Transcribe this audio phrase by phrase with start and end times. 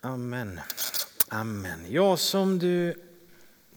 [0.00, 0.60] Amen.
[1.28, 1.86] Amen.
[1.88, 2.94] Ja, som du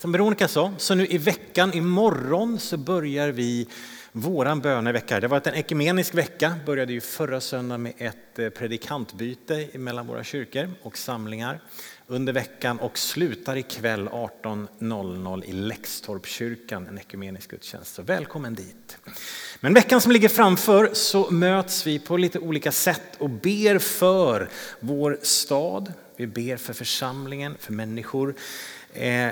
[0.01, 3.67] som Veronica sa, så nu i veckan, imorgon så börjar vi
[4.12, 5.19] våran bönevecka.
[5.19, 10.07] Det har varit en ekumenisk vecka, började ju förra söndagen med ett eh, predikantbyte mellan
[10.07, 11.62] våra kyrkor och samlingar
[12.07, 17.95] under veckan och slutar ikväll 18.00 i Läxtorpskyrkan, en ekumenisk gudstjänst.
[17.95, 18.97] Så välkommen dit.
[19.59, 24.49] Men veckan som ligger framför så möts vi på lite olika sätt och ber för
[24.79, 25.93] vår stad.
[26.16, 28.35] Vi ber för församlingen, för människor.
[28.93, 29.29] Eh,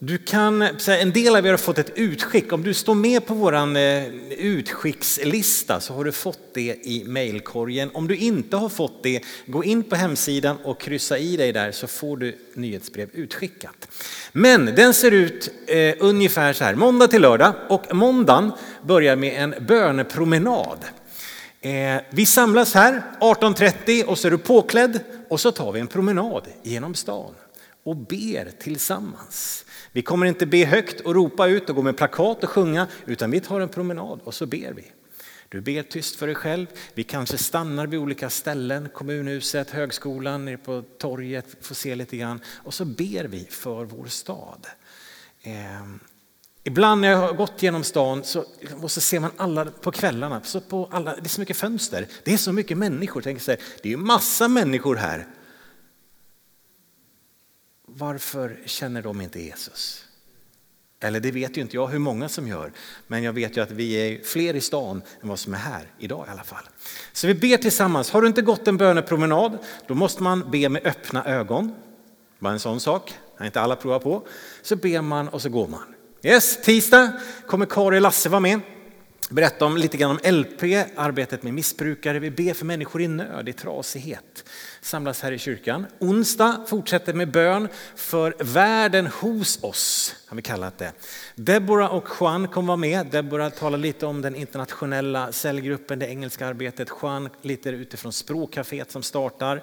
[0.00, 2.52] du kan, en del av er har fått ett utskick.
[2.52, 4.06] Om du står med på vår eh,
[4.38, 7.90] utskickslista så har du fått det i mejlkorgen.
[7.94, 11.72] Om du inte har fått det, gå in på hemsidan och kryssa i dig där
[11.72, 13.88] så får du nyhetsbrev utskickat.
[14.32, 19.42] Men den ser ut eh, ungefär så här, måndag till lördag och måndagen börjar med
[19.42, 20.78] en bönepromenad.
[21.60, 25.86] Eh, vi samlas här 18.30 och så är du påklädd och så tar vi en
[25.86, 27.34] promenad genom stan
[27.88, 29.64] och ber tillsammans.
[29.92, 33.30] Vi kommer inte be högt och ropa ut och gå med plakat och sjunga, utan
[33.30, 34.84] vi tar en promenad och så ber vi.
[35.48, 36.66] Du ber tyst för dig själv.
[36.94, 42.40] Vi kanske stannar vid olika ställen, kommunhuset, högskolan, nere på torget, får se lite grann.
[42.56, 44.66] Och så ber vi för vår stad.
[45.42, 45.52] Eh,
[46.64, 48.44] ibland när jag har gått genom stan så,
[48.82, 52.06] och så ser man alla på kvällarna, så på alla, det är så mycket fönster,
[52.24, 53.20] det är så mycket människor.
[53.20, 55.26] Tänk sig, det är ju massa människor här
[57.98, 60.04] varför känner de inte Jesus?
[61.00, 62.72] Eller det vet ju inte jag hur många som gör,
[63.06, 65.86] men jag vet ju att vi är fler i stan än vad som är här
[65.98, 66.68] idag i alla fall.
[67.12, 68.10] Så vi ber tillsammans.
[68.10, 71.74] Har du inte gått en bönepromenad, då måste man be med öppna ögon.
[72.38, 74.26] Bara en sån sak, har inte alla provat på.
[74.62, 75.94] Så ber man och så går man.
[76.22, 77.12] Yes, tisdag
[77.46, 78.60] kommer Kari och Lasse vara med
[79.30, 80.62] berätta om lite grann om LP,
[80.96, 82.18] arbetet med missbrukare.
[82.18, 84.44] Vi ber för människor i nöd, i trasighet.
[84.80, 85.86] Samlas här i kyrkan.
[85.98, 90.92] Onsdag fortsätter med bön för världen hos oss, har vi kallat det.
[91.34, 93.06] Deborah och Juan kommer vara med.
[93.06, 96.88] Deborah talar lite om den internationella cellgruppen, det engelska arbetet.
[97.02, 99.62] Juan lite utifrån språkcaféet som startar.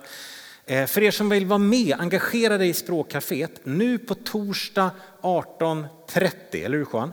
[0.65, 3.59] Eh, för er som vill vara med, engagera dig i språkcaféet.
[3.63, 4.91] Nu på torsdag
[5.21, 7.11] 18.30, eller hur Juan?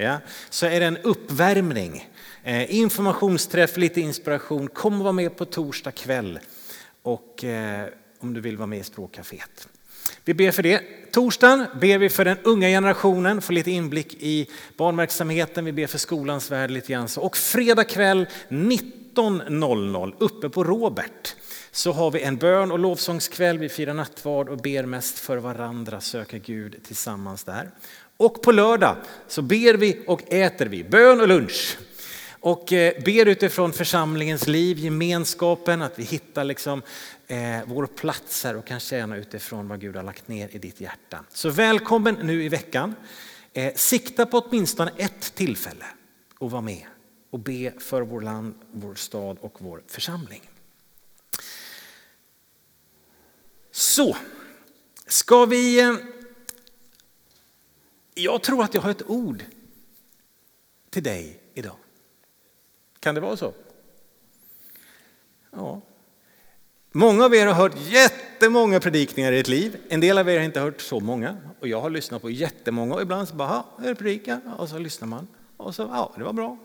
[0.00, 0.18] ja,
[0.50, 2.08] så är det en uppvärmning.
[2.44, 4.68] Eh, informationsträff, lite inspiration.
[4.68, 6.38] Kom och var med på torsdag kväll
[7.02, 7.86] och, eh,
[8.18, 9.68] om du vill vara med i språkcaféet.
[10.24, 10.80] Vi ber för det.
[11.12, 15.64] Torsdagen ber vi för den unga generationen, få lite inblick i barnverksamheten.
[15.64, 17.08] Vi ber för skolans värld lite grann.
[17.16, 21.34] Och fredag kväll 19.00 uppe på Robert
[21.70, 23.58] så har vi en bön och lovsångskväll.
[23.58, 27.70] Vi firar nattvard och ber mest för varandra, söker Gud tillsammans där.
[28.16, 28.96] Och på lördag
[29.28, 31.78] så ber vi och äter vi, bön och lunch.
[32.40, 36.82] Och eh, ber utifrån församlingens liv, gemenskapen, att vi hittar liksom,
[37.26, 40.80] eh, vår plats här och kan tjäna utifrån vad Gud har lagt ner i ditt
[40.80, 41.24] hjärta.
[41.28, 42.94] Så välkommen nu i veckan.
[43.52, 45.84] Eh, sikta på åtminstone ett tillfälle
[46.38, 46.86] och vara med
[47.30, 50.42] och be för vår land, vår stad och vår församling.
[53.70, 54.16] Så,
[55.06, 55.94] ska vi eh,
[58.14, 59.44] jag tror att jag har ett ord
[60.90, 61.76] till dig idag.
[63.00, 63.54] Kan det vara så?
[65.50, 65.80] Ja.
[66.92, 69.76] Många av er har hört jättemånga predikningar i ert liv.
[69.88, 71.36] En del av er har inte hört så många.
[71.60, 74.40] Och jag har lyssnat på jättemånga och ibland så bara, ja, är predika?
[74.58, 75.28] Och så lyssnar man.
[75.56, 76.58] Och så, ja, det var bra.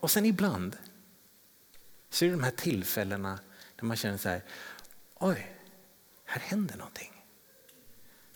[0.00, 0.76] Och sen ibland
[2.10, 3.38] så är det de här tillfällena
[3.76, 4.42] där man känner så här,
[5.14, 5.56] oj,
[6.24, 7.12] här händer någonting.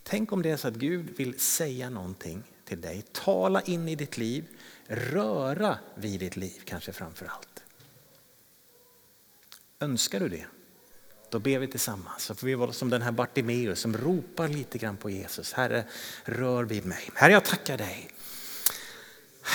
[0.02, 3.94] Tänk om det är så att Gud vill säga någonting till dig, tala in i
[3.94, 4.44] ditt liv,
[4.88, 7.62] röra vid ditt liv kanske framför allt.
[9.80, 10.44] Önskar du det?
[11.30, 12.22] Då ber vi tillsammans.
[12.22, 15.52] Så får vi vara som den här Bartimeus som ropar lite grann på Jesus.
[15.52, 15.84] Herre,
[16.24, 17.10] rör vid mig.
[17.14, 18.10] Herre, jag tackar dig.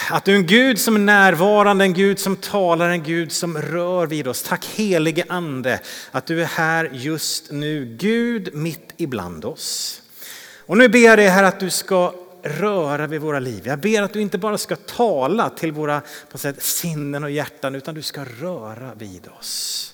[0.09, 3.57] Att du är en Gud som är närvarande, en Gud som talar, en Gud som
[3.57, 4.43] rör vid oss.
[4.43, 5.79] Tack helige Ande
[6.11, 7.97] att du är här just nu.
[7.99, 10.01] Gud mitt ibland oss.
[10.65, 13.61] Och nu ber jag dig här att du ska röra vid våra liv.
[13.65, 16.01] Jag ber att du inte bara ska tala till våra
[16.31, 19.87] på sätt, sinnen och hjärtan utan du ska röra vid oss.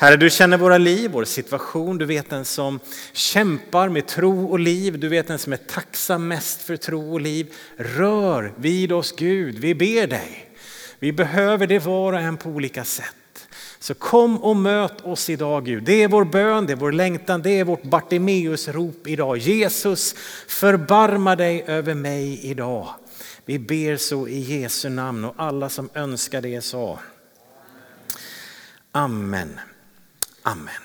[0.00, 1.98] Herre, du känner våra liv, vår situation.
[1.98, 2.80] Du vet den som
[3.12, 4.98] kämpar med tro och liv.
[4.98, 7.54] Du vet den som är tacksam mest för tro och liv.
[7.76, 10.50] Rör vid oss Gud, vi ber dig.
[10.98, 13.17] Vi behöver det var och en på olika sätt.
[13.80, 15.82] Så kom och möt oss idag Gud.
[15.82, 19.38] Det är vår bön, det är vår längtan, det är vårt Bartimeus-rop idag.
[19.38, 20.14] Jesus,
[20.46, 22.88] förbarma dig över mig idag.
[23.44, 26.98] Vi ber så i Jesu namn och alla som önskar det sa.
[28.92, 29.60] Amen.
[30.42, 30.82] Amen.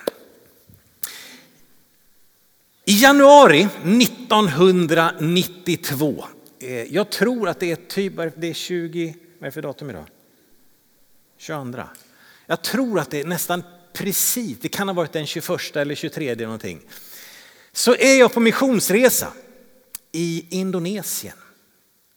[2.86, 6.26] I januari 1992,
[6.60, 9.90] eh, jag tror att det är typ, det är 20, vad är det för datum
[9.90, 10.06] idag?
[11.38, 11.84] 22.
[12.54, 13.64] Jag tror att det är nästan
[13.94, 16.82] precis, det kan ha varit den 21 eller 23 någonting.
[17.72, 19.34] Så är jag på missionsresa
[20.12, 21.38] i Indonesien.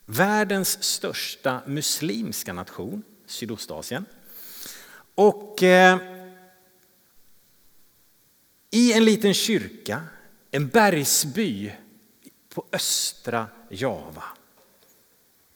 [0.06, 4.04] Världens största muslimska nation, Sydostasien.
[5.14, 5.98] Och eh,
[8.70, 10.02] i en liten kyrka,
[10.50, 11.72] en bergsby
[12.48, 14.24] på östra Java.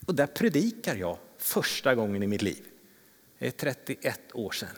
[0.06, 2.69] Och där predikar jag första gången i mitt liv.
[3.40, 4.76] Det är 31 år sedan.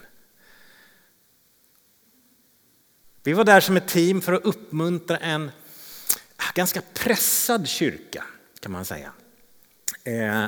[3.23, 5.51] Vi var där som ett team för att uppmuntra en
[6.53, 8.23] ganska pressad kyrka
[8.59, 9.11] kan man säga.
[10.03, 10.45] Eh,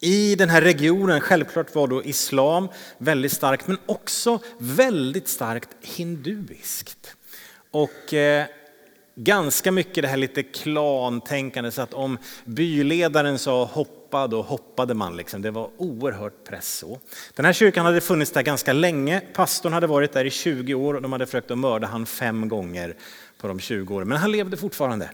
[0.00, 2.68] I den här regionen, självklart var då islam
[2.98, 7.16] väldigt starkt men också väldigt starkt hinduiskt.
[7.70, 8.46] Och eh,
[9.14, 13.64] ganska mycket det här lite klantänkande så att om byledaren sa
[14.06, 15.16] hoppa då hoppade man.
[15.16, 15.42] Liksom.
[15.42, 17.00] Det var oerhört press så.
[17.34, 19.20] Den här kyrkan hade funnits där ganska länge.
[19.34, 22.48] Pastorn hade varit där i 20 år och de hade försökt att mörda han fem
[22.48, 22.96] gånger
[23.40, 24.08] på de 20 åren.
[24.08, 25.10] Men han levde fortfarande.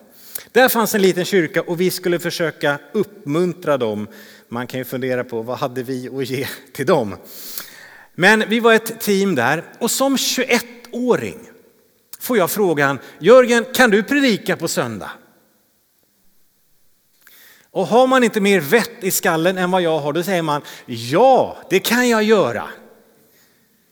[0.53, 4.09] Där fanns en liten kyrka och vi skulle försöka uppmuntra dem.
[4.49, 7.17] Man kan ju fundera på vad hade vi att ge till dem?
[8.15, 11.39] Men vi var ett team där och som 21-åring
[12.21, 15.11] får jag frågan, Jörgen kan du predika på söndag?
[17.73, 20.63] Och har man inte mer vett i skallen än vad jag har, då säger man
[20.87, 22.69] ja, det kan jag göra.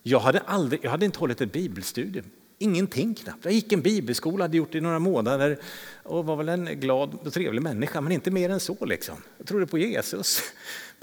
[0.03, 2.25] Jag hade, aldrig, jag hade inte hållit ett bibelstudium,
[2.59, 3.45] ingenting knappt.
[3.45, 5.59] Jag gick en bibelskola, hade gjort det i några månader
[6.03, 8.85] och var väl en glad och trevlig människa, men inte mer än så.
[8.85, 9.15] Liksom.
[9.39, 10.43] Jag trodde på Jesus.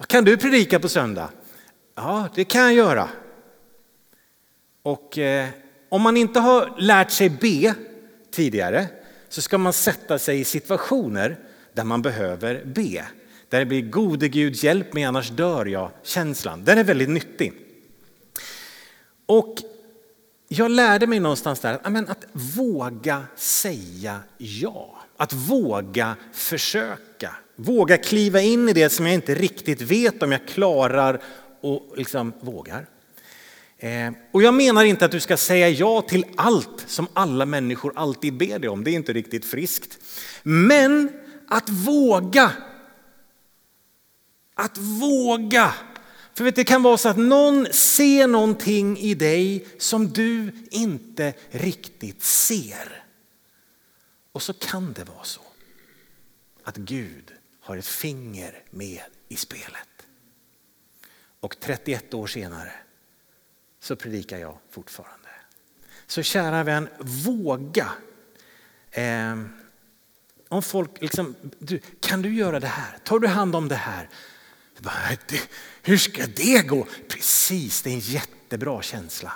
[0.07, 1.29] Kan du predika på söndag?
[1.95, 3.09] Ja, det kan jag göra.
[4.83, 5.47] Och eh,
[5.89, 7.73] om man inte har lärt sig be
[8.31, 8.87] tidigare
[9.29, 11.37] så ska man sätta sig i situationer
[11.77, 13.05] där man behöver be.
[13.49, 16.63] Där det blir gode Gud hjälp mig annars dör jag känslan.
[16.63, 17.53] Den är väldigt nyttig.
[19.25, 19.55] Och
[20.47, 25.01] jag lärde mig någonstans där att, att våga säga ja.
[25.17, 27.35] Att våga försöka.
[27.55, 31.21] Våga kliva in i det som jag inte riktigt vet om jag klarar
[31.61, 32.85] och liksom vågar.
[33.77, 37.93] Eh, och jag menar inte att du ska säga ja till allt som alla människor
[37.95, 38.83] alltid ber dig om.
[38.83, 39.99] Det är inte riktigt friskt.
[40.43, 41.11] Men
[41.47, 42.53] att våga.
[44.53, 45.73] Att våga.
[46.33, 51.33] För vet, det kan vara så att någon ser någonting i dig som du inte
[51.49, 53.03] riktigt ser.
[54.31, 55.41] Och så kan det vara så
[56.63, 60.05] att Gud har ett finger med i spelet.
[61.39, 62.71] Och 31 år senare
[63.79, 65.29] så predikar jag fortfarande.
[66.07, 67.91] Så kära vän, våga.
[68.91, 69.35] Eh,
[70.49, 72.97] om folk liksom, du, kan du göra det här?
[73.03, 74.09] Tar du hand om det här?
[75.83, 76.87] hur ska det gå?
[77.07, 79.33] Precis, det är en jättebra känsla.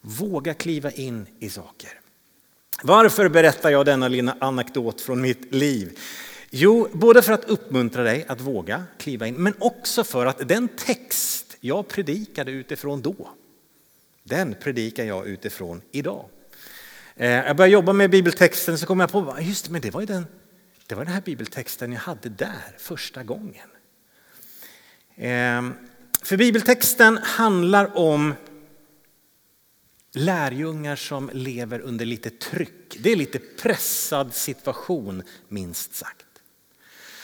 [0.00, 2.00] Våga kliva in i saker.
[2.82, 5.98] Varför berättar jag denna lilla anekdot från mitt liv?
[6.50, 10.68] Jo, både för att uppmuntra dig att våga kliva in, men också för att den
[10.68, 13.30] text jag predikade utifrån då,
[14.22, 16.24] den predikar jag utifrån idag.
[17.16, 20.06] Eh, jag började jobba med bibeltexten så kom jag på, just men det var ju
[20.06, 20.26] den,
[20.86, 23.68] det var den här bibeltexten jag hade där första gången.
[25.16, 25.74] Ehm,
[26.22, 28.34] för bibeltexten handlar om
[30.12, 32.96] lärjungar som lever under lite tryck.
[32.98, 36.26] Det är lite pressad situation minst sagt.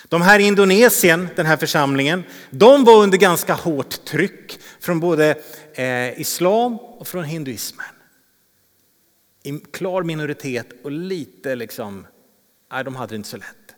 [0.09, 5.42] De här i Indonesien, den här församlingen, de var under ganska hårt tryck från både
[5.75, 7.87] eh, islam och från hinduismen.
[9.42, 12.06] I klar minoritet och lite liksom,
[12.73, 13.75] nej de hade det inte så lätt.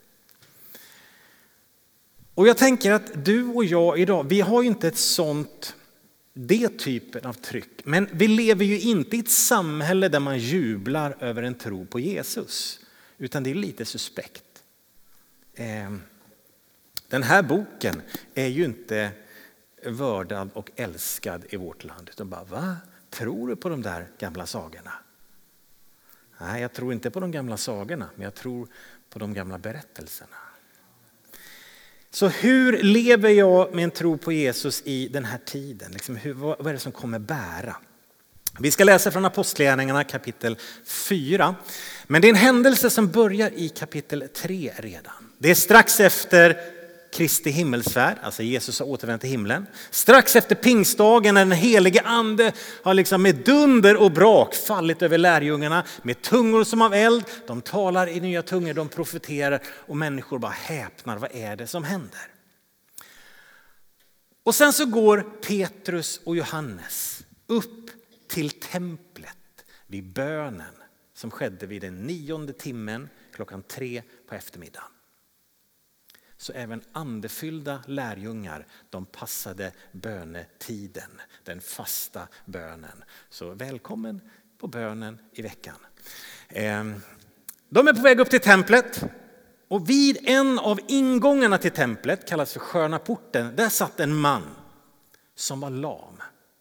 [2.34, 5.76] Och jag tänker att du och jag idag, vi har ju inte ett sånt,
[6.32, 7.80] det typen av tryck.
[7.84, 12.00] Men vi lever ju inte i ett samhälle där man jublar över en tro på
[12.00, 12.80] Jesus.
[13.18, 14.44] Utan det är lite suspekt.
[15.54, 16.02] Ehm,
[17.08, 18.02] den här boken
[18.34, 19.10] är ju inte
[19.86, 22.08] vördad och älskad i vårt land.
[22.08, 22.76] Utan bara, va?
[23.10, 24.92] Tror du på de där gamla sagorna?
[26.46, 28.68] Nej, jag tror inte på de gamla sagorna, men jag tror
[29.10, 30.36] på de gamla berättelserna.
[32.10, 35.92] Så hur lever jag med en tro på Jesus i den här tiden?
[35.92, 37.76] Liksom hur, vad är det som kommer bära?
[38.58, 41.54] Vi ska läsa från Apostlagärningarna kapitel 4.
[42.06, 45.32] Men det är en händelse som börjar i kapitel 3 redan.
[45.38, 46.56] Det är strax efter
[47.12, 49.66] Kristi himmelsfärd, alltså Jesus har återvänt till himlen.
[49.90, 52.52] Strax efter pingstdagen när den helige ande
[52.82, 57.24] har liksom med dunder och brak fallit över lärjungarna med tungor som av eld.
[57.46, 61.16] De talar i nya tungor, de profeterar och människor bara häpnar.
[61.18, 62.28] Vad är det som händer?
[64.42, 67.90] Och sen så går Petrus och Johannes upp
[68.28, 69.36] till templet
[69.86, 70.74] vid bönen
[71.14, 74.88] som skedde vid den nionde timmen klockan tre på eftermiddagen.
[76.42, 83.04] Så även andefyllda lärjungar, de passade bönetiden, den fasta bönen.
[83.30, 84.20] Så välkommen
[84.58, 85.74] på bönen i veckan.
[86.48, 87.02] Ehm,
[87.68, 89.04] de är på väg upp till templet
[89.68, 94.42] och vid en av ingångarna till templet, kallas för sköna porten, där satt en man
[95.34, 96.16] som var lam.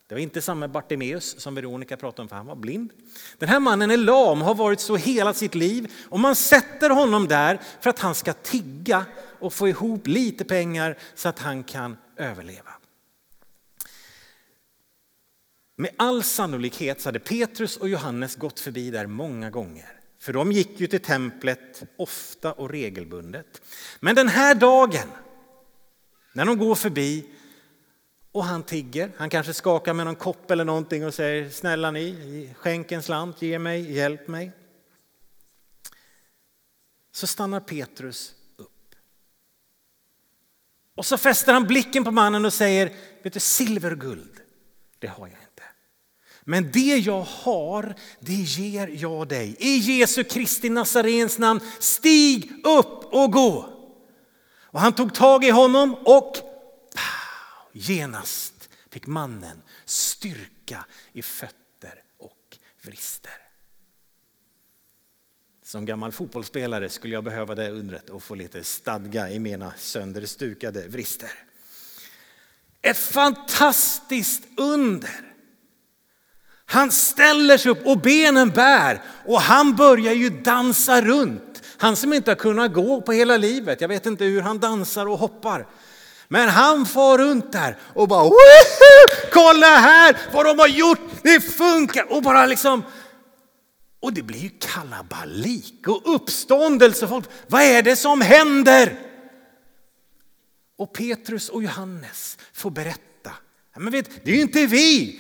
[0.07, 2.91] Det var inte samma Bartimeus som Veronica pratade om, för han var blind.
[3.37, 7.27] Den här mannen är lam, har varit så hela sitt liv och man sätter honom
[7.27, 9.05] där för att han ska tigga
[9.41, 12.71] och få ihop lite pengar så att han kan överleva.
[15.75, 20.01] Med all sannolikhet så hade Petrus och Johannes gått förbi där många gånger.
[20.19, 23.61] För de gick ju till templet ofta och regelbundet.
[23.99, 25.07] Men den här dagen,
[26.33, 27.25] när de går förbi
[28.31, 32.53] och han tigger, han kanske skakar med någon kopp eller någonting och säger snälla ni,
[32.57, 34.51] skänk en slant, ge mig, hjälp mig.
[37.11, 38.35] Så stannar Petrus.
[40.95, 42.93] Och så fäster han blicken på mannen och säger,
[43.23, 44.39] vet du silver och guld,
[44.99, 45.63] det har jag inte.
[46.43, 49.55] Men det jag har, det ger jag dig.
[49.59, 53.77] I Jesu Kristi Nazarens namn, stig upp och gå.
[54.71, 62.57] Och han tog tag i honom och pow, genast fick mannen styrka i fötter och
[62.81, 63.40] vrister.
[65.71, 70.87] Som gammal fotbollsspelare skulle jag behöva det undret och få lite stadga i mina sönderstukade
[70.87, 71.29] vrister.
[72.81, 75.09] Ett fantastiskt under.
[76.65, 81.61] Han ställer sig upp och benen bär och han börjar ju dansa runt.
[81.77, 83.81] Han som inte har kunnat gå på hela livet.
[83.81, 85.67] Jag vet inte hur han dansar och hoppar.
[86.27, 88.35] Men han far runt där och bara Woho!
[89.33, 92.83] kolla här vad de har gjort, det funkar och bara liksom
[94.01, 97.07] och det blir ju kalabalik och uppståndelse.
[97.07, 98.99] Folk, vad är det som händer?
[100.77, 103.11] Och Petrus och Johannes får berätta
[103.75, 105.19] men vet, det är ju inte vi,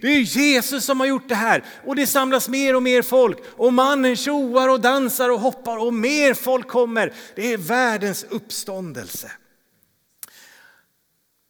[0.00, 1.64] det är Jesus som har gjort det här.
[1.84, 5.94] Och det samlas mer och mer folk och mannen tjoar och dansar och hoppar och
[5.94, 7.14] mer folk kommer.
[7.34, 9.32] Det är världens uppståndelse.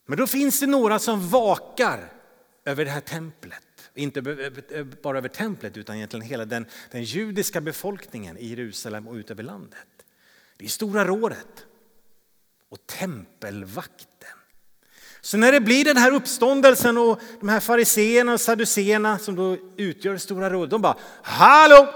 [0.06, 2.12] Men då finns det några som vakar
[2.64, 3.65] över det här templet.
[3.96, 4.22] Inte
[5.02, 9.42] bara över templet utan egentligen hela den, den judiska befolkningen i Jerusalem och ut över
[9.42, 9.86] landet.
[10.56, 11.66] Det är Stora rådet
[12.68, 14.28] och tempelvakten.
[15.20, 19.56] Så när det blir den här uppståndelsen och de här fariseerna och saduceerna som då
[19.76, 21.94] utgör Stora rådet, de bara Hallå!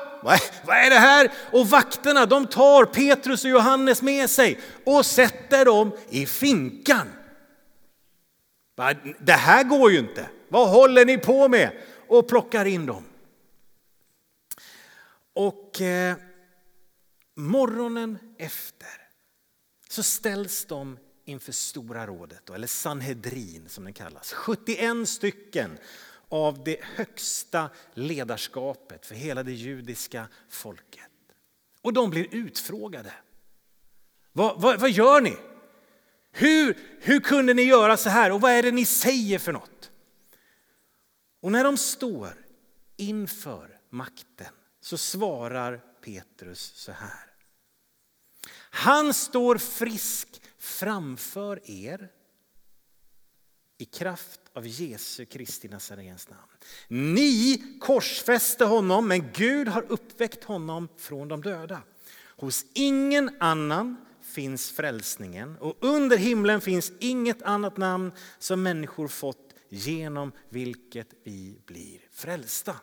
[0.65, 1.33] Vad är det här?
[1.53, 7.09] Och vakterna de tar Petrus och Johannes med sig och sätter dem i finkan.
[9.19, 10.27] Det här går ju inte.
[10.51, 11.71] Vad håller ni på med?
[12.09, 13.05] Och plockar in dem.
[15.33, 16.17] Och eh,
[17.35, 18.89] morgonen efter
[19.89, 24.33] så ställs de inför Stora rådet, eller Sanhedrin som den kallas.
[24.33, 25.79] 71 stycken
[26.29, 31.11] av det högsta ledarskapet för hela det judiska folket.
[31.83, 33.13] Och de blir utfrågade.
[34.33, 35.37] Vad, vad, vad gör ni?
[36.33, 39.80] Hur, hur kunde ni göra så här och vad är det ni säger för något?
[41.41, 42.47] Och när de står
[42.97, 47.27] inför makten så svarar Petrus så här.
[48.71, 52.09] Han står frisk framför er
[53.79, 56.51] i kraft av Jesu Kristi Nazarens namn.
[57.15, 61.83] Ni korsfäste honom, men Gud har uppväckt honom från de döda.
[62.37, 69.50] Hos ingen annan finns frälsningen och under himlen finns inget annat namn som människor fått
[69.71, 72.77] genom vilket vi blir frälsta.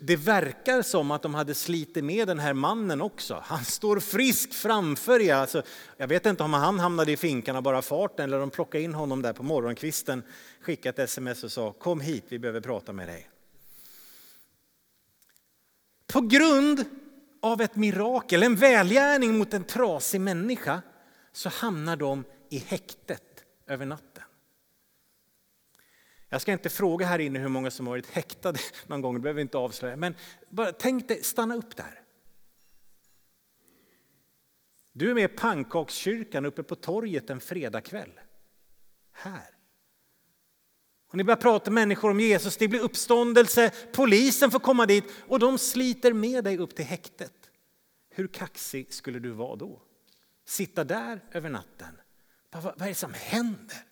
[0.00, 3.42] Det verkar som att de hade slitit med den här mannen också.
[3.46, 5.34] Han står frisk framför er.
[5.34, 5.62] Alltså,
[5.96, 8.94] jag vet inte om han hamnade i finkan av bara farten eller de plockade in
[8.94, 10.22] honom där på morgonkvisten,
[10.60, 13.30] skickade ett sms och sa kom hit, vi behöver prata med dig.
[16.06, 16.84] På grund
[17.42, 20.82] av ett mirakel, en välgärning mot en trasig människa,
[21.32, 23.29] så hamnar de i häktet
[23.70, 24.24] över natten.
[26.28, 29.20] Jag ska inte fråga här inne hur många som har varit häktade någon gång, det
[29.20, 29.96] behöver inte avslöja.
[29.96, 30.14] Men
[30.48, 32.02] bara tänk dig, stanna upp där.
[34.92, 38.20] Du är med i pannkakskyrkan uppe på torget en fredagkväll.
[39.12, 39.50] Här.
[41.08, 45.04] Och ni börjar prata med människor om Jesus, det blir uppståndelse, polisen får komma dit
[45.28, 47.50] och de sliter med dig upp till häktet.
[48.10, 49.82] Hur kaxig skulle du vara då?
[50.44, 51.99] Sitta där över natten.
[52.50, 53.84] Vad, vad är det som händer?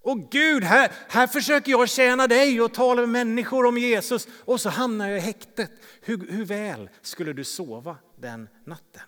[0.00, 4.60] Och Gud, här, här försöker jag tjäna dig och tala med människor om Jesus och
[4.60, 5.70] så hamnar jag i häktet.
[6.00, 9.02] Hur, hur väl skulle du sova den natten?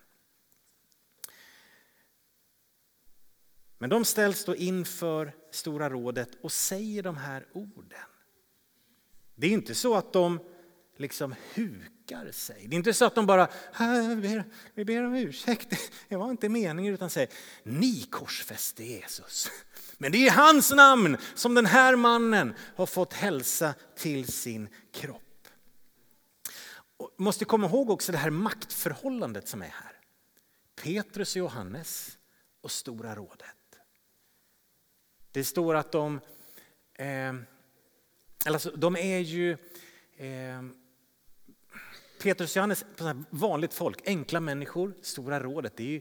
[3.78, 7.98] Men de ställs då inför Stora rådet och säger de här orden.
[9.34, 10.40] Det är inte så att de
[10.96, 11.97] liksom hukar
[12.32, 12.66] sig.
[12.68, 13.48] Det är inte så att de bara,
[14.08, 17.28] vi ber, vi ber om ursäkt, det var inte meningen, utan säger,
[17.62, 19.50] ni korsfäste Jesus.
[19.98, 25.22] Men det är hans namn som den här mannen har fått hälsa till sin kropp.
[26.96, 29.92] Och måste komma ihåg också det här maktförhållandet som är här.
[30.82, 32.18] Petrus och Johannes
[32.60, 33.54] och Stora rådet.
[35.32, 36.20] Det står att de,
[36.94, 37.34] eh,
[38.46, 39.52] alltså, de är ju
[40.16, 40.62] eh,
[42.18, 42.84] Petrus och Johannes,
[43.30, 46.00] vanligt folk, enkla människor, Stora rådet, det är ju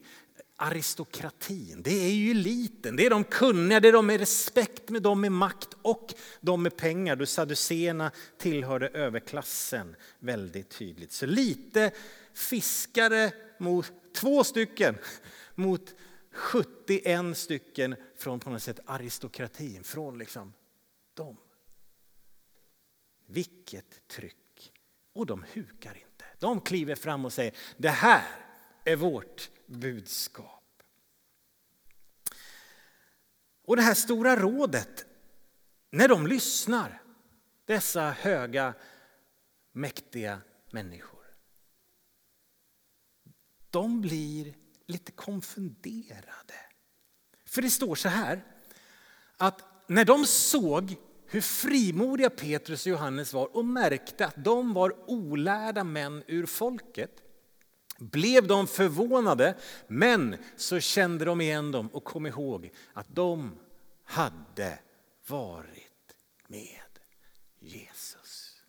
[0.56, 5.02] aristokratin, det är ju eliten, det är de kunniga, det är de med respekt, med
[5.02, 7.16] de med makt och de med pengar.
[7.16, 11.12] Du saduséerna tillhörde överklassen väldigt tydligt.
[11.12, 11.92] Så lite
[12.34, 14.98] fiskare mot två stycken
[15.56, 15.96] mot
[16.32, 20.54] 71 stycken från på något sätt aristokratin, från liksom
[21.14, 21.38] dem.
[23.26, 24.74] Vilket tryck!
[25.14, 26.07] Och de hukar inte.
[26.40, 28.28] De kliver fram och säger det här
[28.84, 30.84] är vårt budskap.
[33.64, 35.06] Och det här stora rådet,
[35.92, 37.02] när de lyssnar,
[37.66, 38.74] dessa höga,
[39.72, 40.42] mäktiga
[40.72, 41.26] människor.
[43.70, 46.56] De blir lite konfunderade.
[47.46, 48.46] För det står så här
[49.38, 50.96] att när de såg
[51.30, 57.12] hur frimodiga Petrus och Johannes var och märkte att de var olärda män ur folket
[57.98, 59.56] blev de förvånade,
[59.88, 63.60] men så kände de igen dem och kom ihåg att de
[64.04, 64.80] hade
[65.28, 66.16] varit
[66.48, 67.00] med
[67.60, 68.62] Jesus.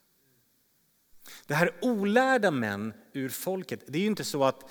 [1.46, 4.70] Det här olärda män ur folket, det är ju inte så att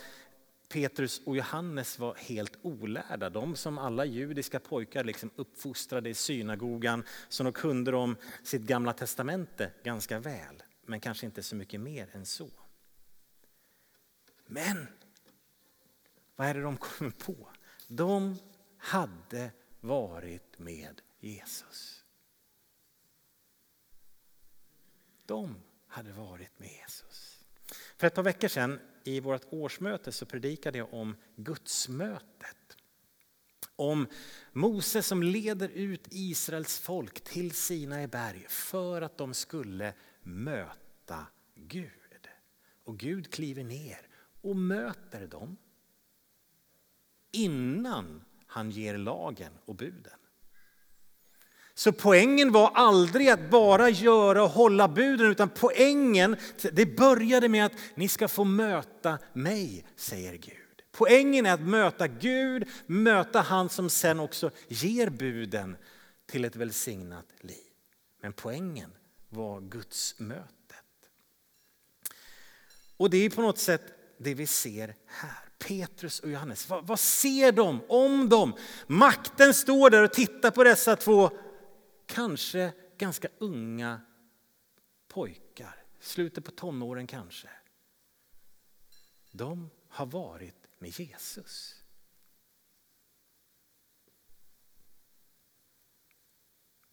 [0.70, 3.30] Petrus och Johannes var helt olärda.
[3.30, 8.94] De som alla judiska pojkar liksom uppfostrade i synagogan så de kunde de sitt gamla
[8.94, 12.50] testamente ganska väl, men kanske inte så mycket mer än så.
[14.46, 14.88] Men
[16.36, 17.50] vad är det de kommer på?
[17.88, 18.38] De
[18.78, 22.04] hade varit med Jesus.
[25.26, 25.56] De
[25.88, 27.44] hade varit med Jesus.
[27.98, 32.78] För ett par veckor sedan i vårt årsmöte så predikade jag om gudsmötet.
[33.76, 34.08] Om
[34.54, 42.28] Mose som leder ut Israels folk till Sinai berg för att de skulle möta Gud.
[42.84, 44.08] Och Gud kliver ner
[44.41, 45.58] och möter dem
[47.32, 50.17] innan han ger lagen och buden.
[51.78, 56.36] Så poängen var aldrig att bara göra och hålla buden, utan poängen,
[56.72, 60.82] det började med att ni ska få möta mig, säger Gud.
[60.92, 65.78] Poängen är att möta Gud, möta han som sen också ger buden
[66.32, 67.72] till ett välsignat liv.
[68.22, 68.92] Men poängen
[69.30, 70.86] var Guds mötet.
[72.98, 73.84] Och det är på något sätt
[74.18, 75.48] det vi ser här.
[75.60, 78.54] Petrus och Johannes, vad, vad ser de om dem?
[78.88, 81.32] Makten står där och tittar på dessa två
[82.08, 84.02] kanske ganska unga
[85.08, 87.50] pojkar, slutet på tonåren kanske.
[89.32, 91.84] De har varit med Jesus.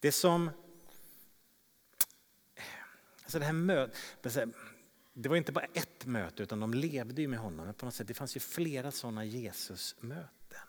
[0.00, 0.50] Det som...
[3.22, 4.36] Alltså det här mötet,
[5.12, 7.74] det var inte bara ett möte utan de levde ju med honom.
[7.74, 10.60] På något sätt, det fanns ju flera sådana Jesusmöten.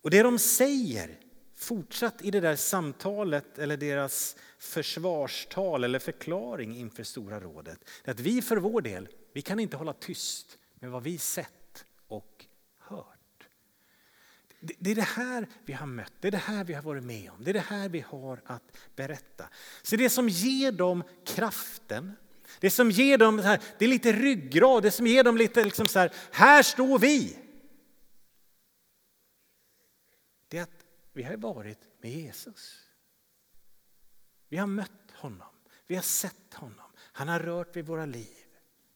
[0.00, 1.20] Och det de säger
[1.56, 7.78] fortsatt i det där samtalet eller deras försvarstal eller förklaring inför Stora rådet.
[8.04, 12.46] Att vi för vår del, vi kan inte hålla tyst med vad vi sett och
[12.78, 13.48] hört.
[14.60, 17.30] Det är det här vi har mött, det är det här vi har varit med
[17.30, 19.48] om, det är det här vi har att berätta.
[19.82, 22.16] Så det som ger dem kraften,
[22.60, 25.88] det som ger dem, här, det är lite ryggrad, det som ger dem lite liksom
[25.88, 27.38] så här, här står vi.
[30.48, 30.84] Det är att
[31.14, 32.80] vi har varit med Jesus.
[34.48, 35.54] Vi har mött honom,
[35.86, 36.90] vi har sett honom.
[36.96, 38.44] Han har rört vid våra liv.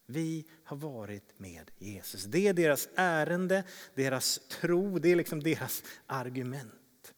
[0.07, 2.25] Vi har varit med Jesus.
[2.25, 7.15] Det är deras ärende, deras tro, det är liksom deras argument.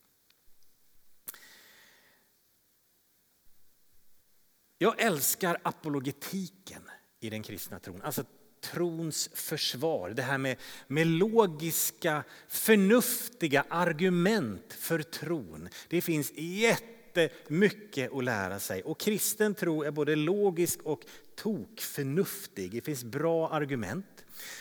[4.79, 6.83] Jag älskar apologetiken
[7.21, 8.25] i den kristna tron, alltså
[8.61, 10.11] trons försvar.
[10.11, 15.69] Det här med, med logiska, förnuftiga argument för tron.
[15.89, 18.83] Det finns jättemycket att lära sig.
[18.83, 21.05] Och kristen tro är både logisk och
[21.37, 22.71] tokförnuftig.
[22.73, 24.07] Det finns bra argument.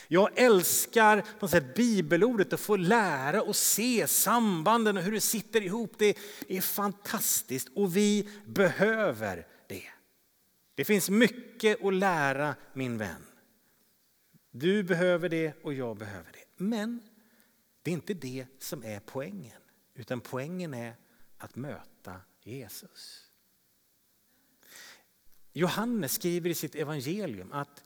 [0.07, 5.21] Jag älskar på något sätt, bibelordet att få lära och se sambanden och hur det
[5.21, 5.93] sitter ihop.
[5.97, 9.83] Det är fantastiskt och vi behöver det.
[10.75, 13.28] Det finns mycket att lära min vän.
[14.51, 16.63] Du behöver det och jag behöver det.
[16.63, 17.01] Men
[17.81, 19.61] det är inte det som är poängen.
[19.95, 20.95] Utan poängen är
[21.37, 23.25] att möta Jesus.
[25.53, 27.83] Johannes skriver i sitt evangelium att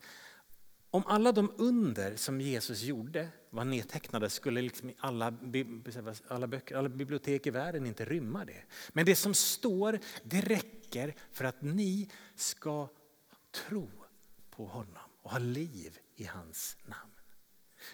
[0.90, 5.34] om alla de under som Jesus gjorde var nedtecknade skulle liksom alla,
[6.28, 8.62] alla, böcker, alla bibliotek i världen inte rymma det.
[8.92, 12.88] Men det som står, det räcker för att ni ska
[13.50, 13.90] tro
[14.50, 17.10] på honom och ha liv i hans namn.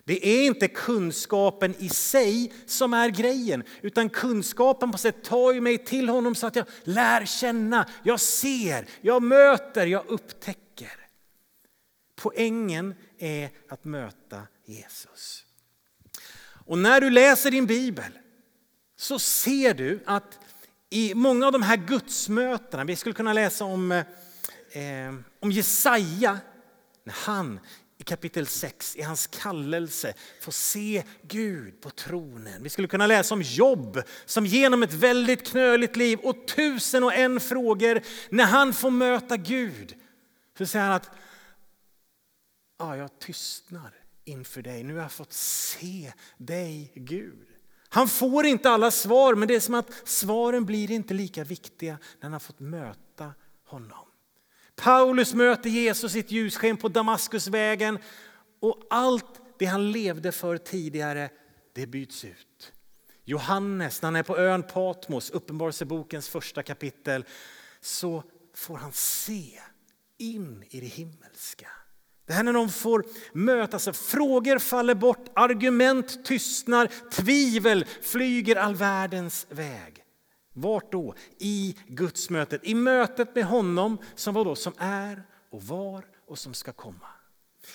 [0.04, 5.84] Det är inte kunskapen i sig som är grejen, utan kunskapen på sätt tar mig
[5.84, 10.92] till honom så att jag lär känna, jag ser, jag möter, jag upptäcker.
[12.16, 15.44] Poängen är att möta Jesus.
[16.66, 18.18] Och när du läser din bibel
[18.96, 20.38] så ser du att
[20.90, 26.38] i många av de här gudsmötena, vi skulle kunna läsa om, eh, om Jesaja,
[27.04, 27.60] när han
[28.00, 32.62] i kapitel 6 i hans kallelse får se Gud på tronen.
[32.62, 37.14] Vi skulle kunna läsa om Jobb som genom ett väldigt knöligt liv och tusen och
[37.14, 39.94] en frågor när han får möta Gud.
[40.58, 41.10] Så säger han att
[42.78, 44.82] ja, jag tystnar inför dig.
[44.82, 47.48] Nu har jag fått se dig Gud.
[47.88, 51.92] Han får inte alla svar men det är som att svaren blir inte lika viktiga
[51.92, 53.34] när han har fått möta
[53.66, 54.09] honom.
[54.82, 57.98] Paulus möter Jesus i ett ljussken på Damaskusvägen
[58.60, 61.30] och allt det han levde för tidigare,
[61.74, 62.72] det byts ut.
[63.24, 67.24] Johannes, när han är på ön Patmos, Uppenbarelsebokens första kapitel,
[67.80, 68.22] så
[68.54, 69.60] får han se
[70.18, 71.68] in i det himmelska.
[72.26, 79.46] Det här när de får mötas, frågor faller bort, argument tystnar, tvivel flyger all världens
[79.50, 79.99] väg.
[80.60, 81.14] Vart då?
[81.38, 86.54] I gudsmötet, i mötet med honom som var då, som är och var och som
[86.54, 87.06] ska komma.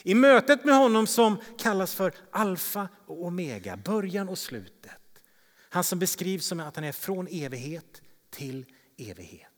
[0.04, 5.22] I mötet med honom som kallas för alfa och omega, början och slutet.
[5.70, 8.66] Han som beskrivs som att han är från evighet till
[8.98, 9.50] evighet.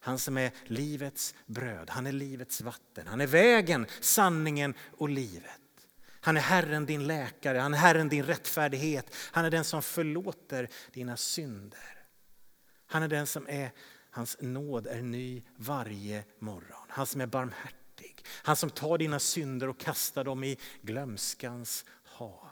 [0.00, 5.60] Han som är livets bröd, han är livets vatten, han är vägen, sanningen och livet.
[6.20, 10.68] Han är Herren din läkare, han är Herren din rättfärdighet, han är den som förlåter
[10.92, 11.95] dina synder.
[12.86, 13.72] Han är den som är,
[14.10, 16.86] hans nåd är ny varje morgon.
[16.88, 18.24] Han som är barmhärtig.
[18.28, 22.50] Han som tar dina synder och kastar dem i glömskans hav.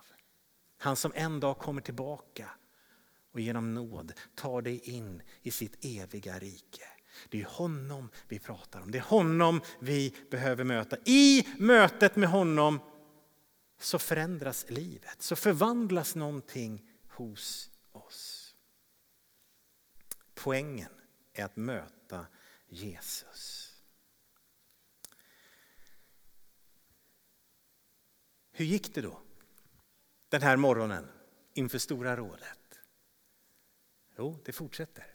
[0.79, 2.51] Han som en dag kommer tillbaka
[3.33, 6.85] och genom nåd tar dig in i sitt eviga rike.
[7.29, 8.91] Det är honom vi pratar om.
[8.91, 10.97] Det är honom vi behöver möta.
[11.05, 12.81] I mötet med honom
[13.81, 17.71] så förändras livet, så förvandlas någonting hos.
[20.45, 20.91] Poängen
[21.33, 22.27] är att möta
[22.69, 23.73] Jesus.
[28.53, 29.21] Hur gick det då
[30.29, 31.09] den här morgonen
[31.55, 32.79] inför Stora rådet?
[34.19, 35.07] Jo, det fortsätter.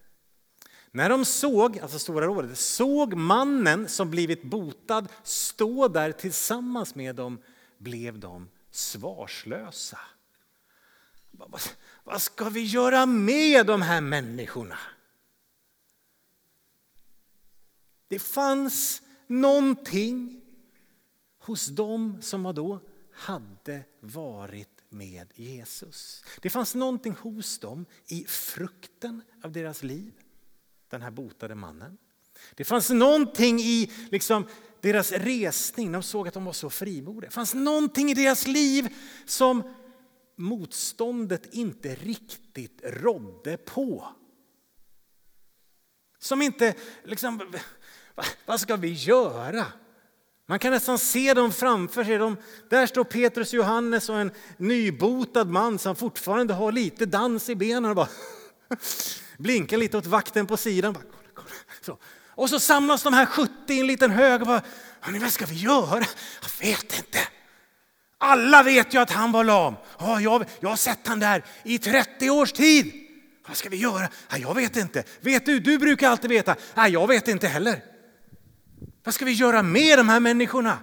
[0.92, 7.15] När de såg, alltså Stora rådet, såg mannen som blivit botad stå där tillsammans med
[7.15, 7.44] dem
[7.78, 10.00] blev de svarslösa.
[12.04, 14.78] Vad ska vi göra med de här människorna?
[18.10, 20.41] Det fanns någonting
[21.39, 22.80] hos dem som var då
[23.12, 26.24] hade varit med Jesus.
[26.41, 30.13] Det fanns någonting hos dem i frukten av deras liv,
[30.89, 31.98] den här botade mannen.
[32.56, 34.48] Det fanns någonting i liksom,
[34.82, 37.30] deras resning, de såg att de var så frimodiga.
[37.30, 38.95] Det fanns någonting i deras liv
[39.26, 39.63] som
[40.36, 44.08] motståndet inte riktigt rådde på.
[46.19, 47.53] Som inte liksom,
[48.45, 49.65] vad ska vi göra?
[50.45, 52.17] Man kan nästan se dem framför sig.
[52.17, 52.38] De,
[52.69, 57.86] där står Petrus Johannes och en nybotad man som fortfarande har lite dans i benen
[57.86, 58.08] och bara
[59.38, 60.97] blinkar lite åt vakten på sidan.
[61.82, 61.97] Så.
[62.29, 64.62] Och så samlas de här 70 i en liten hög och bara,
[64.99, 66.05] Hörrni, vad ska vi göra?
[66.41, 67.19] Jag vet inte.
[68.17, 69.75] Alla vet ju att han var lam.
[69.99, 72.99] Ja, jag, jag har sett han där i 30 års tid.
[73.50, 74.10] Vad ska vi göra?
[74.38, 75.04] Jag vet inte.
[75.22, 75.60] Vet du?
[75.60, 76.56] Du brukar alltid veta.
[76.76, 77.84] Nej, jag vet inte heller.
[79.04, 80.78] Vad ska vi göra med de här människorna?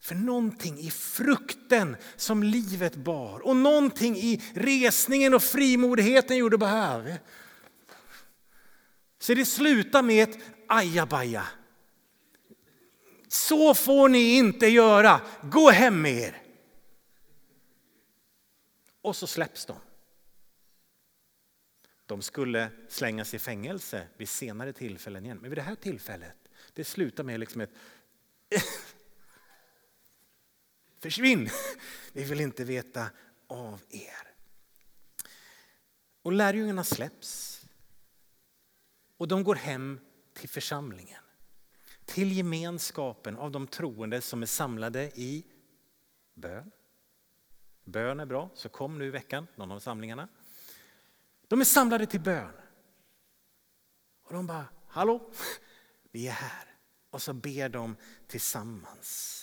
[0.00, 7.04] För någonting i frukten som livet bar och någonting i resningen och frimodigheten gjorde bara
[9.18, 10.38] Så det slutar med ett
[10.68, 11.46] ajabaja.
[13.28, 15.20] Så får ni inte göra.
[15.42, 16.42] Gå hem med er.
[19.02, 19.76] Och så släpps de.
[22.06, 25.38] De skulle slängas i fängelse vid senare tillfällen igen.
[25.40, 26.36] Men vid det här tillfället,
[26.72, 27.70] det slutar med liksom ett
[30.98, 31.48] Försvinn!
[32.12, 33.10] Vi vill inte veta
[33.46, 34.32] av er.
[36.22, 37.62] Och lärjungarna släpps.
[39.16, 40.00] Och de går hem
[40.32, 41.22] till församlingen.
[42.04, 45.46] Till gemenskapen av de troende som är samlade i
[46.34, 46.70] bön.
[47.84, 50.28] Bön är bra, så kom nu i veckan, någon av samlingarna.
[51.48, 52.52] De är samlade till bön.
[54.24, 55.30] Och de bara, hallå,
[56.12, 56.64] vi är här.
[57.10, 59.42] Och så ber de tillsammans.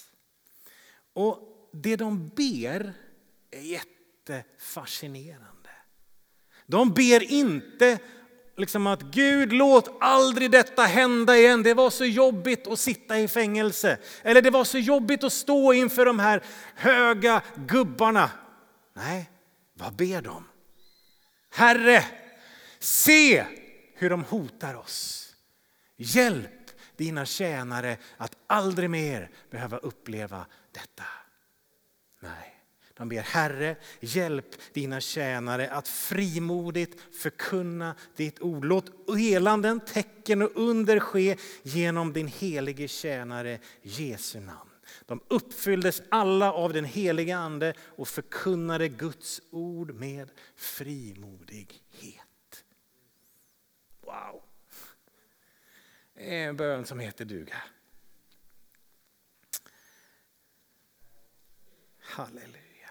[1.14, 1.40] Och
[1.74, 2.94] det de ber
[3.52, 5.70] är jättefascinerande.
[6.66, 8.00] De ber inte
[8.58, 11.64] liksom att Gud låt aldrig detta hända igen.
[11.64, 13.98] Det var så jobbigt att sitta i fängelse.
[14.22, 16.44] Eller det var så jobbigt att stå inför de här
[16.76, 18.30] höga gubbarna.
[18.94, 19.30] Nej,
[19.74, 20.44] vad ber de?
[21.54, 22.06] Herre,
[22.80, 23.46] se
[23.94, 25.30] hur de hotar oss.
[25.96, 31.04] Hjälp dina tjänare att aldrig mer behöva uppleva detta.
[32.20, 32.60] Nej.
[32.98, 38.66] De ber Herre, hjälp dina tjänare att frimodigt förkunna ditt ord.
[38.66, 44.73] Låt helanden, tecken och under ske genom din helige tjänare Jesu namn.
[45.06, 52.66] De uppfylldes alla av den heliga ande och förkunnade Guds ord med frimodighet.
[54.02, 54.44] Wow!
[56.14, 57.62] Det är en bön som heter duga.
[62.00, 62.90] Halleluja.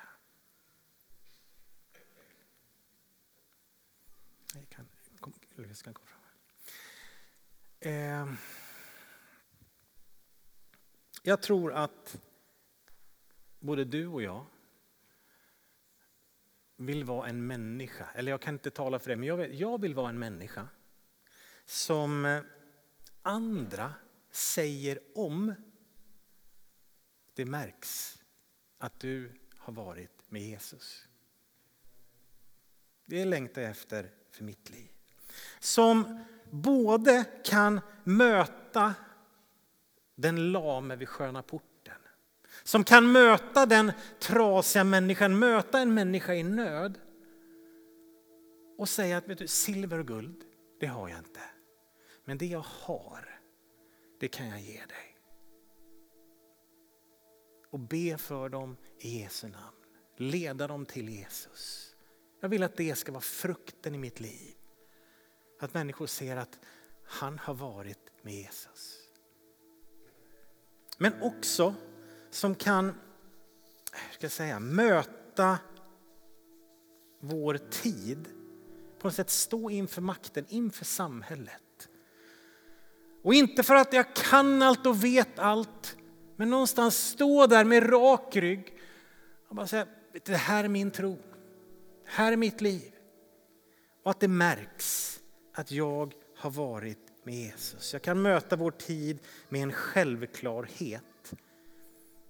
[4.54, 4.88] Jag kan,
[5.20, 5.32] kom,
[5.84, 6.22] kan komma fram.
[7.80, 8.26] Eh,
[11.22, 12.18] jag tror att
[13.60, 14.46] både du och jag
[16.76, 19.80] vill vara en människa, eller jag kan inte tala för det, men jag vill, jag
[19.80, 20.68] vill vara en människa
[21.64, 22.42] som eh,
[23.22, 23.94] andra
[24.30, 25.54] säger om
[27.34, 28.18] det märks
[28.78, 31.08] att du har varit med Jesus.
[33.06, 34.90] Det längtar jag efter för mitt liv.
[35.58, 38.94] Som både kan möta
[40.14, 41.72] den lame vid sköna porten.
[42.62, 46.98] Som kan möta den trasiga människan, möta en människa i nöd.
[48.78, 50.44] Och säga att vet du, silver och guld,
[50.80, 51.40] det har jag inte.
[52.24, 53.40] Men det jag har,
[54.20, 55.16] det kan jag ge dig.
[57.70, 59.76] Och be för dem i Jesu namn.
[60.16, 61.94] Leda dem till Jesus.
[62.40, 64.54] Jag vill att det ska vara frukten i mitt liv.
[65.60, 66.58] Att människor ser att
[67.04, 69.01] han har varit med Jesus.
[71.02, 71.74] Men också
[72.30, 72.94] som kan
[74.10, 75.58] ska jag säga, möta
[77.20, 78.28] vår tid.
[78.98, 81.88] På något sätt stå inför makten, inför samhället.
[83.22, 85.96] Och inte för att jag kan allt och vet allt,
[86.36, 88.78] men någonstans stå där med rak rygg
[89.48, 89.86] och bara säga,
[90.24, 91.18] det här är min tro,
[92.04, 92.92] det här är mitt liv.
[94.02, 95.20] Och att det märks
[95.54, 97.92] att jag har varit med Jesus.
[97.92, 101.02] Jag kan möta vår tid med en självklarhet.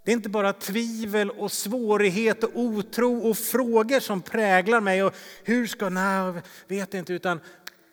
[0.05, 5.03] Det är inte bara tvivel och svårighet och otro och frågor som präglar mig.
[5.03, 7.41] Och hur ska, nej, vet inte, utan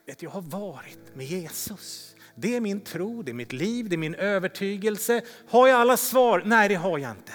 [0.06, 2.16] vet, jag har varit med Jesus.
[2.36, 5.22] Det är min tro, det är mitt liv, det är min övertygelse.
[5.48, 6.44] Har jag alla svar?
[6.46, 7.34] Nej, det har jag inte.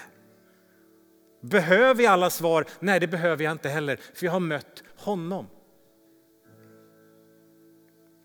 [1.40, 2.64] Behöver jag alla svar?
[2.81, 5.46] Nej, det behöver jag inte heller, för jag har mött honom.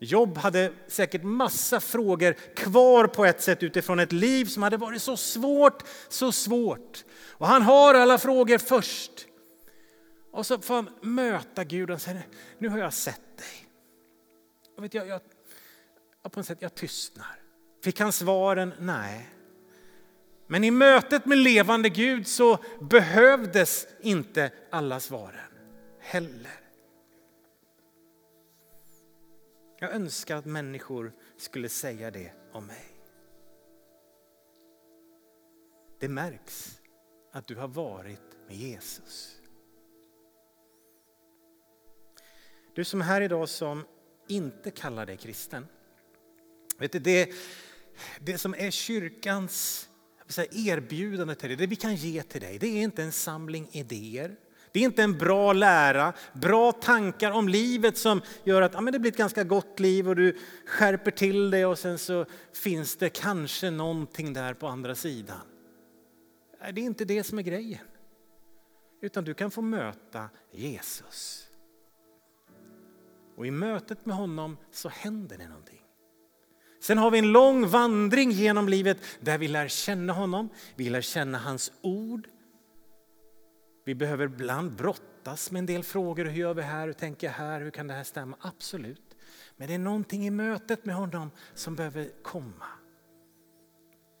[0.02, 5.02] Jobb hade säkert massa frågor kvar på ett sätt utifrån ett liv som hade varit
[5.02, 7.04] så svårt, så svårt.
[7.28, 9.26] Och han har alla frågor först.
[10.32, 12.22] Och så får han möta Gud och säga,
[12.58, 13.68] nu har jag sett dig.
[14.76, 15.20] Och vet, jag, jag
[16.32, 17.38] på något sätt, jag tystnar.
[17.84, 18.74] Fick han svaren?
[18.78, 19.28] Nej.
[20.46, 25.50] Men i mötet med levande Gud så behövdes inte alla svaren
[26.00, 26.60] heller.
[29.82, 32.86] Jag önskar att människor skulle säga det om mig.
[36.00, 36.80] Det märks
[37.32, 39.40] att du har varit med Jesus.
[42.74, 43.84] Du som är här idag som
[44.28, 45.66] inte kallar dig kristen.
[46.78, 47.32] Vet du, det,
[48.20, 49.88] det som är kyrkans
[50.52, 54.36] erbjudande till dig, det vi kan ge till dig, det är inte en samling idéer.
[54.72, 58.92] Det är inte en bra lära, bra tankar om livet som gör att ja, men
[58.92, 62.96] det blir ett ganska gott liv och du skärper till dig och sen så finns
[62.96, 65.40] det kanske någonting där på andra sidan.
[66.74, 67.84] Det är inte det som är grejen.
[69.02, 71.46] Utan du kan få möta Jesus.
[73.36, 75.80] Och i mötet med honom så händer det någonting.
[76.80, 81.00] Sen har vi en lång vandring genom livet där vi lär känna honom, vi lär
[81.00, 82.28] känna hans ord.
[83.84, 86.24] Vi behöver ibland brottas med en del frågor.
[86.24, 86.86] Hur gör vi här?
[86.86, 87.60] Hur tänker jag här?
[87.60, 88.36] Hur kan det här stämma?
[88.40, 89.16] Absolut.
[89.56, 92.66] Men det är någonting i mötet med honom som behöver komma.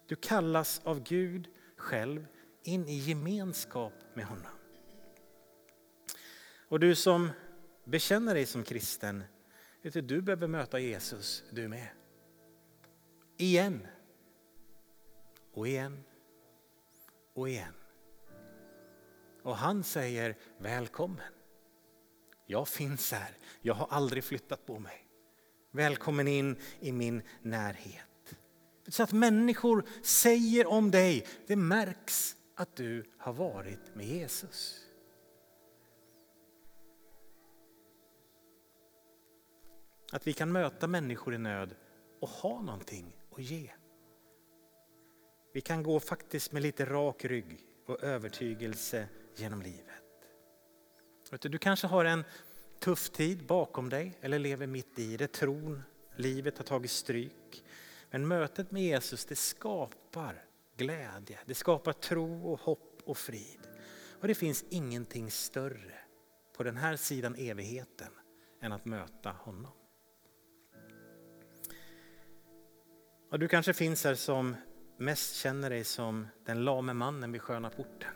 [0.06, 2.26] Du kallas av Gud själv
[2.62, 4.52] in i gemenskap med honom.
[6.68, 7.30] Och du som
[7.84, 9.24] bekänner dig som kristen,
[9.82, 11.88] vet du, du behöver möta Jesus du med.
[13.36, 13.86] Igen.
[15.52, 16.04] Och igen.
[17.34, 17.74] Och igen.
[19.42, 21.32] Och han säger välkommen.
[22.46, 23.36] Jag finns här.
[23.62, 25.06] Jag har aldrig flyttat på mig.
[25.70, 28.36] Välkommen in i min närhet.
[28.88, 34.86] Så att människor säger om dig, det märks att du har varit med Jesus.
[40.12, 41.74] Att vi kan möta människor i nöd
[42.20, 43.70] och ha någonting att ge.
[45.52, 49.08] Vi kan gå faktiskt med lite rak rygg och övertygelse
[49.40, 49.86] genom livet.
[51.40, 52.24] Du kanske har en
[52.80, 55.32] tuff tid bakom dig eller lever mitt i det.
[55.32, 55.82] Tron,
[56.16, 57.64] livet har tagit stryk.
[58.10, 60.44] Men mötet med Jesus det skapar
[60.76, 63.60] glädje, det skapar tro och hopp och frid.
[64.20, 65.94] Och det finns ingenting större
[66.56, 68.12] på den här sidan evigheten
[68.62, 69.72] än att möta honom.
[73.30, 74.56] Och du kanske finns här som
[74.96, 78.12] mest känner dig som den lame mannen vid sköna porten.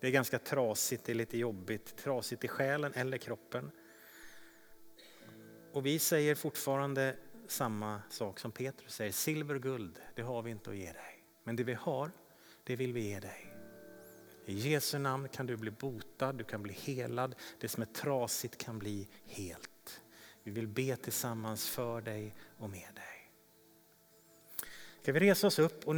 [0.00, 3.70] Det är ganska trasigt, det är lite jobbigt, trasigt i själen eller kroppen.
[5.72, 10.50] Och vi säger fortfarande samma sak som Petrus säger, silver och guld, det har vi
[10.50, 11.24] inte att ge dig.
[11.44, 12.10] Men det vi har,
[12.64, 13.54] det vill vi ge dig.
[14.46, 18.58] I Jesu namn kan du bli botad, du kan bli helad, det som är trasigt
[18.58, 20.02] kan bli helt.
[20.42, 23.30] Vi vill be tillsammans för dig och med dig.
[25.02, 25.88] Ska vi resa oss upp och